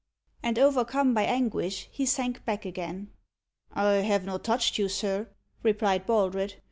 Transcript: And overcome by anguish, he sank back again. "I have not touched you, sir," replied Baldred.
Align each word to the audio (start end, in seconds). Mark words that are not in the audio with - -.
And 0.41 0.57
overcome 0.57 1.13
by 1.13 1.25
anguish, 1.25 1.87
he 1.91 2.07
sank 2.07 2.43
back 2.43 2.65
again. 2.65 3.11
"I 3.71 3.85
have 3.97 4.25
not 4.25 4.43
touched 4.43 4.79
you, 4.79 4.89
sir," 4.89 5.29
replied 5.61 6.07
Baldred. 6.07 6.55